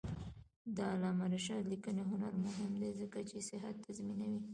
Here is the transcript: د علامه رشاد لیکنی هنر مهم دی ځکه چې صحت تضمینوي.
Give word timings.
د 0.75 0.77
علامه 0.93 1.25
رشاد 1.33 1.63
لیکنی 1.73 2.03
هنر 2.11 2.33
مهم 2.45 2.71
دی 2.81 2.89
ځکه 2.99 3.19
چې 3.29 3.37
صحت 3.49 3.75
تضمینوي. 3.85 4.41